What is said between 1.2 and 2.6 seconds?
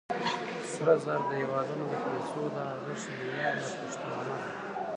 د هېوادونو د پیسو د